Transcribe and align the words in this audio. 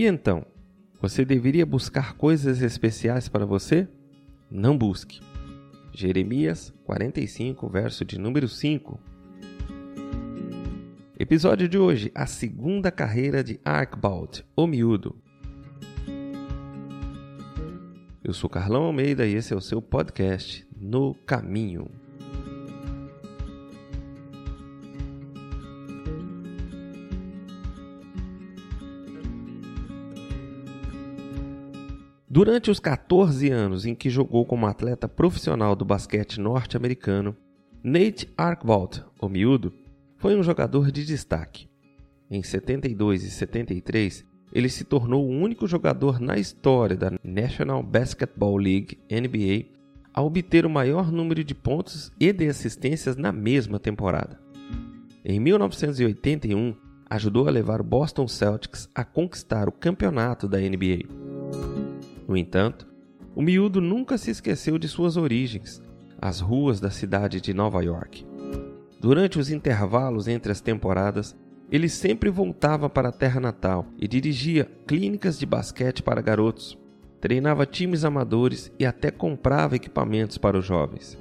E 0.00 0.06
então, 0.06 0.46
você 0.98 1.26
deveria 1.26 1.66
buscar 1.66 2.14
coisas 2.14 2.62
especiais 2.62 3.28
para 3.28 3.44
você? 3.44 3.86
Não 4.50 4.74
busque. 4.74 5.20
Jeremias 5.92 6.72
45, 6.84 7.68
verso 7.68 8.02
de 8.02 8.18
número 8.18 8.48
5. 8.48 8.98
Episódio 11.18 11.68
de 11.68 11.76
hoje: 11.76 12.10
A 12.14 12.24
segunda 12.24 12.90
carreira 12.90 13.44
de 13.44 13.60
Archibald, 13.62 14.42
o 14.56 14.66
miúdo. 14.66 15.20
Eu 18.24 18.32
sou 18.32 18.48
Carlão 18.48 18.84
Almeida 18.84 19.26
e 19.26 19.34
esse 19.34 19.52
é 19.52 19.56
o 19.56 19.60
seu 19.60 19.82
podcast 19.82 20.66
No 20.74 21.14
Caminho. 21.26 21.99
Durante 32.32 32.70
os 32.70 32.78
14 32.78 33.50
anos 33.50 33.84
em 33.84 33.92
que 33.92 34.08
jogou 34.08 34.46
como 34.46 34.64
atleta 34.68 35.08
profissional 35.08 35.74
do 35.74 35.84
basquete 35.84 36.40
norte-americano, 36.40 37.36
Nate 37.82 38.32
Archibald, 38.38 39.02
o 39.20 39.28
miúdo, 39.28 39.72
foi 40.16 40.36
um 40.36 40.42
jogador 40.44 40.92
de 40.92 41.04
destaque. 41.04 41.68
Em 42.30 42.40
72 42.40 43.24
e 43.24 43.30
73, 43.32 44.24
ele 44.52 44.68
se 44.68 44.84
tornou 44.84 45.26
o 45.26 45.28
único 45.28 45.66
jogador 45.66 46.20
na 46.20 46.38
história 46.38 46.96
da 46.96 47.10
National 47.24 47.82
Basketball 47.82 48.56
League 48.58 48.96
NBA 49.10 49.66
a 50.14 50.22
obter 50.22 50.64
o 50.64 50.70
maior 50.70 51.10
número 51.10 51.42
de 51.42 51.54
pontos 51.54 52.12
e 52.20 52.32
de 52.32 52.46
assistências 52.46 53.16
na 53.16 53.32
mesma 53.32 53.80
temporada. 53.80 54.40
Em 55.24 55.40
1981, 55.40 56.76
ajudou 57.10 57.48
a 57.48 57.50
levar 57.50 57.80
o 57.80 57.84
Boston 57.84 58.28
Celtics 58.28 58.88
a 58.94 59.02
conquistar 59.04 59.68
o 59.68 59.72
campeonato 59.72 60.46
da 60.46 60.60
NBA. 60.60 61.19
No 62.30 62.36
entanto, 62.36 62.86
o 63.34 63.42
miúdo 63.42 63.80
nunca 63.80 64.16
se 64.16 64.30
esqueceu 64.30 64.78
de 64.78 64.86
suas 64.86 65.16
origens, 65.16 65.82
as 66.22 66.38
ruas 66.38 66.78
da 66.78 66.88
cidade 66.88 67.40
de 67.40 67.52
Nova 67.52 67.82
York. 67.82 68.24
Durante 69.00 69.36
os 69.36 69.50
intervalos 69.50 70.28
entre 70.28 70.52
as 70.52 70.60
temporadas, 70.60 71.36
ele 71.72 71.88
sempre 71.88 72.30
voltava 72.30 72.88
para 72.88 73.08
a 73.08 73.12
terra 73.12 73.40
natal 73.40 73.84
e 73.98 74.06
dirigia 74.06 74.70
clínicas 74.86 75.40
de 75.40 75.44
basquete 75.44 76.04
para 76.04 76.22
garotos, 76.22 76.78
treinava 77.20 77.66
times 77.66 78.04
amadores 78.04 78.70
e 78.78 78.86
até 78.86 79.10
comprava 79.10 79.74
equipamentos 79.74 80.38
para 80.38 80.56
os 80.56 80.64
jovens. 80.64 81.18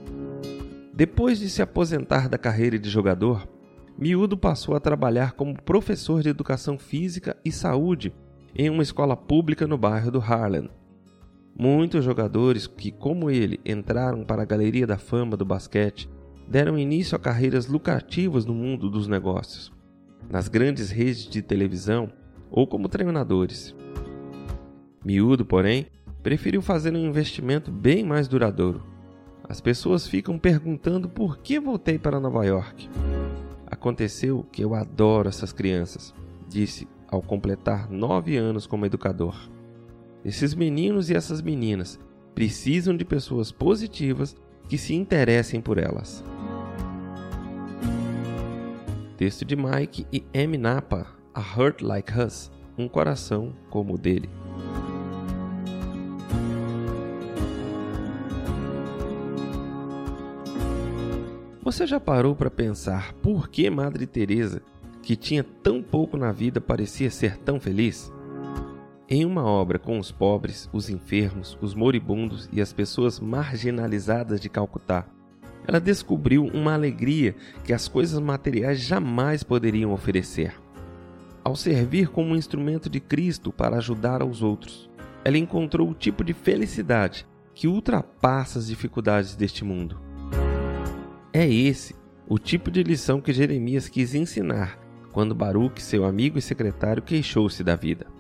Depois 0.94 1.40
de 1.40 1.50
se 1.50 1.64
aposentar 1.64 2.30
da 2.30 2.38
carreira 2.38 2.78
de 2.78 2.88
jogador, 2.88 3.50
Miúdo 3.98 4.38
passou 4.38 4.76
a 4.76 4.80
trabalhar 4.80 5.32
como 5.32 5.60
professor 5.60 6.22
de 6.22 6.30
educação 6.30 6.78
física 6.78 7.36
e 7.44 7.52
saúde 7.52 8.14
em 8.56 8.70
uma 8.70 8.84
escola 8.84 9.18
pública 9.18 9.66
no 9.66 9.76
bairro 9.76 10.12
do 10.12 10.20
Harlem, 10.20 10.70
Muitos 11.60 12.06
jogadores 12.06 12.68
que, 12.68 12.90
como 12.90 13.30
ele, 13.30 13.60
entraram 13.66 14.24
para 14.24 14.44
a 14.44 14.46
galeria 14.46 14.88
da 14.88 14.98
fama 14.98 15.36
do 15.36 15.44
basquete 15.44 16.10
deram 16.48 16.80
início 16.80 17.18
a 17.18 17.20
carreiras 17.20 17.68
lucrativas 17.68 18.46
no 18.46 18.54
mundo 18.54 18.90
dos 18.90 19.10
negócios, 19.10 19.70
nas 20.30 20.48
grandes 20.48 20.90
redes 20.90 21.28
de 21.28 21.42
televisão 21.42 22.14
ou 22.50 22.66
como 22.66 22.88
treinadores. 22.88 23.76
Miúdo, 25.04 25.46
porém, 25.46 25.88
preferiu 26.24 26.62
fazer 26.62 26.94
um 26.94 27.06
investimento 27.06 27.70
bem 27.74 28.06
mais 28.06 28.30
duradouro. 28.30 28.82
As 29.44 29.60
pessoas 29.60 30.08
ficam 30.08 30.40
perguntando 30.40 31.10
por 31.10 31.40
que 31.40 31.60
voltei 31.60 32.00
para 32.00 32.22
Nova 32.22 32.46
York. 32.46 32.90
Aconteceu 33.68 34.46
que 34.50 34.64
eu 34.64 34.74
adoro 34.74 35.28
essas 35.28 35.52
crianças, 35.52 36.14
disse 36.48 36.88
ao 37.10 37.22
completar 37.22 37.92
nove 37.92 38.38
anos 38.38 38.66
como 38.66 38.86
educador. 38.86 39.36
Esses 40.24 40.54
meninos 40.54 41.10
e 41.10 41.16
essas 41.16 41.42
meninas 41.42 42.00
precisam 42.36 42.96
de 42.96 43.06
pessoas 43.06 43.52
positivas 43.52 44.36
que 44.68 44.78
se 44.78 44.94
interessem 44.94 45.62
por 45.62 45.78
elas. 45.78 46.24
Texto 49.18 49.44
de 49.46 49.56
Mike 49.56 50.06
e 50.12 50.24
M. 50.34 50.58
Napa, 50.58 51.08
A 51.34 51.42
Heart 51.42 51.82
Like 51.82 52.20
Us, 52.20 52.52
um 52.78 52.88
coração 52.88 53.54
como 53.70 53.96
o 53.96 53.98
dele. 53.98 54.30
Você 61.62 61.86
já 61.86 62.00
parou 62.00 62.36
para 62.36 62.50
pensar 62.50 63.14
por 63.16 63.48
que 63.50 63.70
Madre 63.70 64.08
Teresa, 64.08 64.62
que 65.02 65.16
tinha 65.16 65.44
tão 65.44 65.84
pouco 65.84 66.18
na 66.18 66.32
vida, 66.32 66.60
parecia 66.60 67.12
ser 67.12 67.38
tão 67.38 67.60
feliz? 67.60 68.12
Em 69.12 69.26
uma 69.26 69.44
obra 69.44 69.80
com 69.80 69.98
os 69.98 70.12
pobres, 70.12 70.70
os 70.72 70.88
enfermos, 70.88 71.58
os 71.60 71.74
moribundos 71.74 72.48
e 72.54 72.62
as 72.62 72.72
pessoas 72.72 73.20
marginalizadas 73.20 74.40
de 74.40 74.50
Calcutá, 74.50 75.08
ela 75.68 75.80
descobriu 75.80 76.46
uma 76.46 76.76
alegria 76.76 77.36
que 77.64 77.74
as 77.74 77.88
coisas 77.88 78.20
materiais 78.20 78.80
jamais 78.80 79.42
poderiam 79.42 79.92
oferecer. 79.92 80.54
Ao 81.44 81.56
servir 81.56 82.10
como 82.10 82.34
um 82.34 82.36
instrumento 82.36 82.88
de 82.88 83.00
Cristo 83.00 83.52
para 83.52 83.78
ajudar 83.78 84.22
aos 84.22 84.44
outros, 84.44 84.88
ela 85.26 85.40
encontrou 85.40 85.90
o 85.90 85.96
tipo 85.96 86.24
de 86.24 86.34
felicidade 86.34 87.26
que 87.56 87.68
ultrapassa 87.68 88.60
as 88.60 88.68
dificuldades 88.68 89.36
deste 89.36 89.66
mundo. 89.66 90.00
É 91.34 91.50
esse 91.52 91.96
o 92.28 92.38
tipo 92.38 92.70
de 92.70 92.84
lição 92.84 93.20
que 93.20 93.34
Jeremias 93.34 93.90
quis 93.90 94.14
ensinar 94.14 94.78
quando 95.12 95.34
Baruque, 95.34 95.82
seu 95.82 96.06
amigo 96.06 96.38
e 96.38 96.44
secretário, 96.44 97.02
queixou-se 97.02 97.64
da 97.64 97.76
vida. 97.76 98.19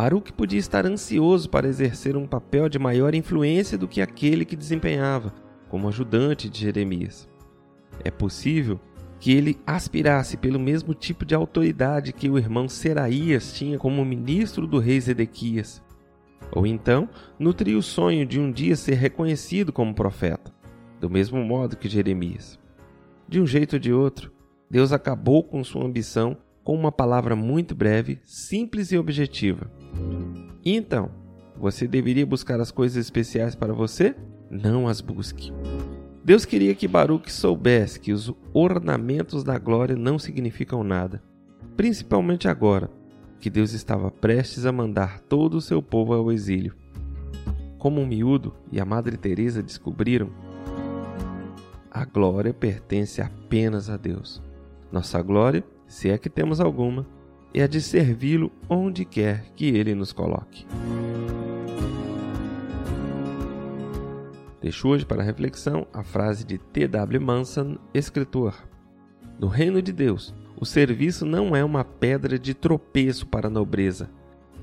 Baruch 0.00 0.32
podia 0.32 0.58
estar 0.58 0.86
ansioso 0.86 1.50
para 1.50 1.68
exercer 1.68 2.16
um 2.16 2.26
papel 2.26 2.70
de 2.70 2.78
maior 2.78 3.14
influência 3.14 3.76
do 3.76 3.86
que 3.86 4.00
aquele 4.00 4.46
que 4.46 4.56
desempenhava 4.56 5.30
como 5.68 5.86
ajudante 5.88 6.48
de 6.48 6.60
Jeremias. 6.60 7.28
É 8.02 8.10
possível 8.10 8.80
que 9.18 9.30
ele 9.30 9.60
aspirasse 9.66 10.38
pelo 10.38 10.58
mesmo 10.58 10.94
tipo 10.94 11.26
de 11.26 11.34
autoridade 11.34 12.14
que 12.14 12.30
o 12.30 12.38
irmão 12.38 12.66
Seraías 12.66 13.52
tinha 13.52 13.76
como 13.76 14.02
ministro 14.02 14.66
do 14.66 14.78
rei 14.78 14.98
Zedequias. 14.98 15.82
Ou 16.50 16.66
então, 16.66 17.06
nutria 17.38 17.76
o 17.76 17.82
sonho 17.82 18.24
de 18.24 18.40
um 18.40 18.50
dia 18.50 18.76
ser 18.76 18.94
reconhecido 18.94 19.70
como 19.70 19.94
profeta, 19.94 20.50
do 20.98 21.10
mesmo 21.10 21.44
modo 21.44 21.76
que 21.76 21.90
Jeremias. 21.90 22.58
De 23.28 23.38
um 23.38 23.46
jeito 23.46 23.74
ou 23.74 23.78
de 23.78 23.92
outro, 23.92 24.32
Deus 24.70 24.92
acabou 24.92 25.44
com 25.44 25.62
sua 25.62 25.84
ambição 25.84 26.38
com 26.64 26.74
uma 26.74 26.90
palavra 26.90 27.36
muito 27.36 27.74
breve, 27.74 28.18
simples 28.24 28.92
e 28.92 28.96
objetiva. 28.96 29.70
Então, 30.64 31.10
você 31.56 31.86
deveria 31.86 32.26
buscar 32.26 32.60
as 32.60 32.70
coisas 32.70 32.96
especiais 32.96 33.54
para 33.54 33.72
você? 33.72 34.14
Não 34.50 34.88
as 34.88 35.00
busque. 35.00 35.52
Deus 36.24 36.44
queria 36.44 36.74
que 36.74 36.88
Baruch 36.88 37.32
soubesse 37.32 37.98
que 37.98 38.12
os 38.12 38.32
ornamentos 38.52 39.42
da 39.42 39.58
glória 39.58 39.96
não 39.96 40.18
significam 40.18 40.84
nada, 40.84 41.22
principalmente 41.76 42.46
agora 42.46 42.90
que 43.40 43.48
Deus 43.48 43.72
estava 43.72 44.10
prestes 44.10 44.66
a 44.66 44.72
mandar 44.72 45.20
todo 45.20 45.54
o 45.54 45.60
seu 45.62 45.82
povo 45.82 46.12
ao 46.12 46.30
exílio. 46.30 46.74
Como 47.78 48.02
o 48.02 48.06
miúdo 48.06 48.54
e 48.70 48.78
a 48.78 48.84
Madre 48.84 49.16
Teresa 49.16 49.62
descobriram, 49.62 50.30
a 51.90 52.04
glória 52.04 52.52
pertence 52.52 53.22
apenas 53.22 53.88
a 53.88 53.96
Deus. 53.96 54.42
Nossa 54.92 55.22
glória, 55.22 55.64
se 55.86 56.10
é 56.10 56.18
que 56.18 56.28
temos 56.28 56.60
alguma, 56.60 57.06
é 57.52 57.62
a 57.62 57.66
de 57.66 57.80
servi-lo 57.80 58.50
onde 58.68 59.04
quer 59.04 59.46
que 59.56 59.66
ele 59.66 59.94
nos 59.94 60.12
coloque. 60.12 60.66
Deixo 64.60 64.88
hoje 64.88 65.06
para 65.06 65.22
reflexão 65.22 65.86
a 65.92 66.02
frase 66.02 66.44
de 66.44 66.58
T.W. 66.58 67.20
Manson, 67.20 67.78
escritor. 67.94 68.54
No 69.38 69.48
reino 69.48 69.80
de 69.80 69.90
Deus, 69.90 70.34
o 70.60 70.66
serviço 70.66 71.24
não 71.24 71.56
é 71.56 71.64
uma 71.64 71.82
pedra 71.82 72.38
de 72.38 72.52
tropeço 72.52 73.26
para 73.26 73.46
a 73.46 73.50
nobreza, 73.50 74.10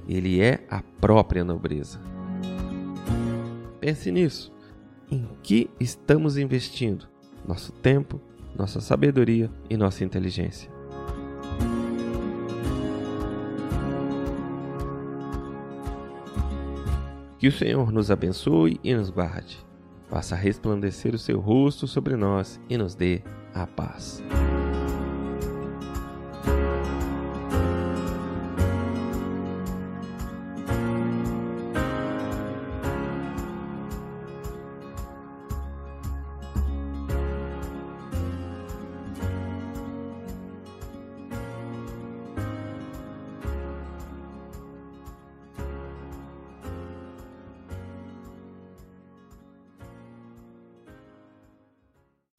ele 0.08 0.40
é 0.40 0.64
a 0.70 0.82
própria 1.02 1.44
nobreza. 1.44 2.00
Pense 3.80 4.12
nisso. 4.12 4.54
Em 5.10 5.28
que 5.42 5.70
estamos 5.80 6.38
investindo 6.38 7.08
nosso 7.48 7.72
tempo, 7.72 8.22
nossa 8.56 8.82
sabedoria 8.82 9.50
e 9.70 9.78
nossa 9.78 10.04
inteligência. 10.04 10.77
Que 17.40 17.48
o 17.48 17.52
Senhor 17.52 17.92
nos 17.92 18.10
abençoe 18.10 18.80
e 18.84 18.94
nos 18.94 19.10
guarde. 19.10 19.58
Faça 20.10 20.36
resplandecer 20.36 21.14
o 21.14 21.20
seu 21.20 21.40
rosto 21.40 21.88
sobre 21.88 22.16
nós 22.16 22.60
e 22.70 22.78
nos 22.78 22.96
dê 22.96 23.22
a 23.54 23.68
paz. 23.68 24.24